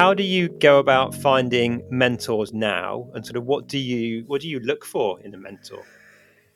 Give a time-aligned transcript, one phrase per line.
[0.00, 4.40] how do you go about finding mentors now, and sort of what do you what
[4.40, 5.84] do you look for in a mentor?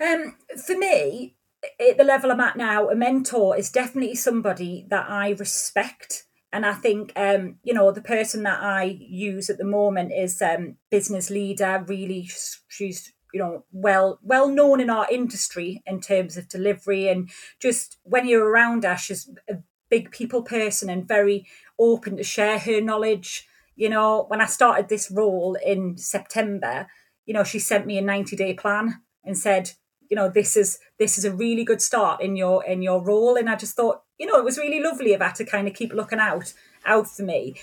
[0.00, 1.36] Um, for me,
[1.78, 6.24] at the level I'm at now, a mentor is definitely somebody that I respect.
[6.50, 10.40] And I think, um, you know, the person that I use at the moment is
[10.40, 11.84] um, business leader.
[11.86, 12.30] Really,
[12.68, 17.28] she's you know well well known in our industry in terms of delivery and
[17.60, 19.56] just when you're around her, she's a
[19.88, 21.46] big people person and very
[21.78, 23.46] open to share her knowledge.
[23.74, 26.86] You know, when I started this role in September,
[27.24, 29.72] you know, she sent me a 90 day plan and said,
[30.10, 33.36] you know this is this is a really good start in your in your role
[33.36, 35.74] and i just thought you know it was really lovely of her to kind of
[35.74, 36.52] keep looking out
[36.84, 37.54] out for me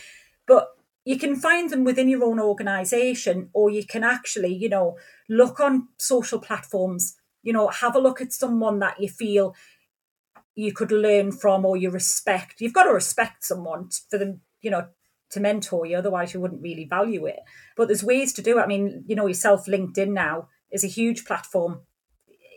[0.47, 0.69] but
[1.05, 4.97] you can find them within your own organization or you can actually you know
[5.29, 9.55] look on social platforms you know have a look at someone that you feel
[10.55, 14.69] you could learn from or you respect you've got to respect someone for them you
[14.69, 14.87] know
[15.29, 17.39] to mentor you otherwise you wouldn't really value it
[17.75, 20.87] but there's ways to do it i mean you know yourself linkedin now is a
[20.87, 21.81] huge platform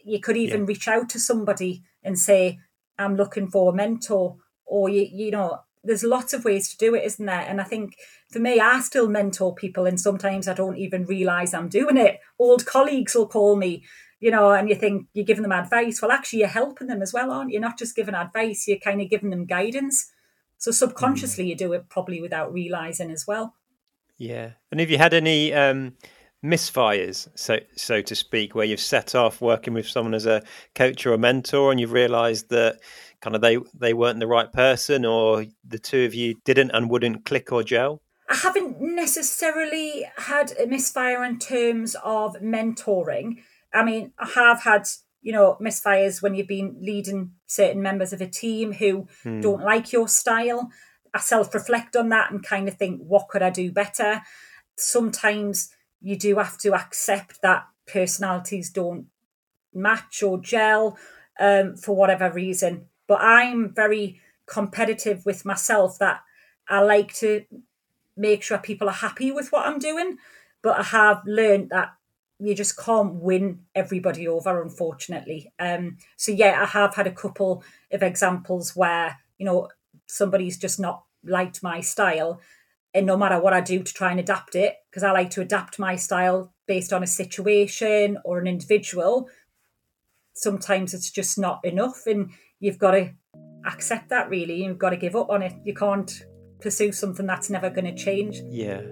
[0.06, 0.67] you could even yeah.
[0.69, 2.61] reach out to somebody and say,
[2.98, 6.94] I'm looking for a mentor, or you, you know, there's lots of ways to do
[6.94, 7.41] it, isn't there?
[7.41, 7.97] And I think
[8.30, 12.20] for me, I still mentor people, and sometimes I don't even realize I'm doing it.
[12.39, 13.84] Old colleagues will call me,
[14.20, 16.00] you know, and you think you're giving them advice.
[16.00, 17.55] Well, actually, you're helping them as well, aren't you?
[17.55, 20.11] You're not just giving advice, you're kind of giving them guidance.
[20.58, 21.48] So subconsciously, mm.
[21.48, 23.55] you do it probably without realizing as well.
[24.17, 24.53] Yeah.
[24.70, 25.95] And have you had any um,
[26.45, 30.42] misfires, so so to speak, where you've set off working with someone as a
[30.75, 32.80] coach or a mentor, and you've realised that
[33.20, 36.91] kind of they they weren't the right person, or the two of you didn't and
[36.91, 38.01] wouldn't click or gel?
[38.28, 43.42] I haven't necessarily had a misfire in terms of mentoring.
[43.72, 44.89] I mean, I have had
[45.22, 49.41] you know misfires when you've been leading certain members of a team who hmm.
[49.41, 50.70] don't like your style.
[51.14, 54.23] I self reflect on that and kind of think, what could I do better?
[54.77, 55.70] Sometimes
[56.03, 59.06] you do have to accept that personalities don't
[59.73, 60.98] match or gel
[61.40, 62.86] um, for whatever reason.
[63.07, 66.20] But I'm very competitive with myself that
[66.69, 67.45] I like to
[68.17, 70.19] make sure people are happy with what I'm doing.
[70.63, 71.95] But I have learned that
[72.39, 75.52] you just can't win everybody over, unfortunately.
[75.58, 79.69] Um, so yeah, I have had a couple of examples where you know
[80.07, 82.41] somebody's just not liked my style,
[82.95, 85.42] and no matter what I do to try and adapt it, because I like to
[85.42, 89.29] adapt my style based on a situation or an individual,
[90.35, 92.07] sometimes it's just not enough.
[92.07, 92.30] And
[92.61, 93.13] you've got to
[93.67, 94.64] accept that really.
[94.64, 95.55] You've got to give up on it.
[95.64, 96.25] You can't
[96.61, 98.41] pursue something that's never going to change.
[98.48, 98.83] Yeah.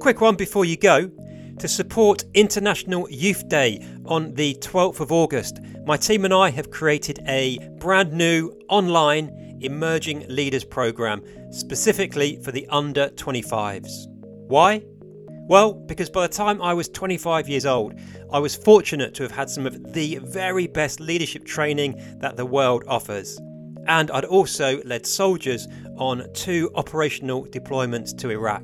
[0.00, 1.10] Quick one before you go.
[1.58, 6.70] To support International Youth Day on the 12th of August, my team and I have
[6.70, 14.06] created a brand new online Emerging Leaders Programme specifically for the under 25s.
[14.46, 14.84] Why?
[15.48, 17.94] Well, because by the time I was 25 years old,
[18.32, 22.46] I was fortunate to have had some of the very best leadership training that the
[22.46, 23.40] world offers.
[23.88, 25.66] And I'd also led soldiers
[25.96, 28.62] on two operational deployments to Iraq.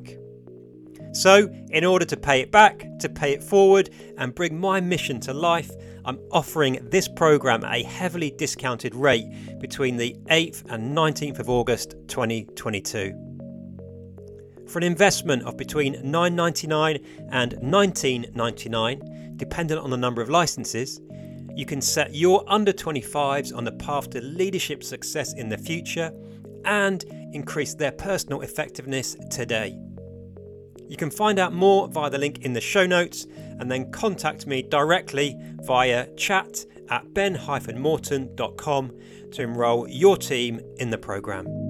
[1.15, 5.21] So, in order to pay it back, to pay it forward, and bring my mission
[5.21, 5.71] to life,
[6.05, 11.49] I'm offering this program at a heavily discounted rate between the 8th and 19th of
[11.49, 13.15] August 2022.
[14.67, 21.01] For an investment of between $9.99 and $19.99, dependent on the number of licenses,
[21.55, 26.13] you can set your under 25s on the path to leadership success in the future
[26.65, 29.79] and increase their personal effectiveness today.
[30.95, 33.27] You can find out more via the link in the show notes
[33.59, 38.93] and then contact me directly via chat at ben-morton.com
[39.33, 41.64] to enrol your team in the programme.